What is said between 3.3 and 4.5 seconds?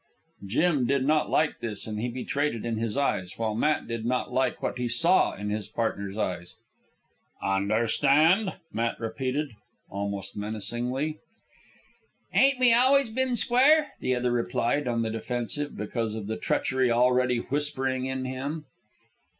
while Matt did not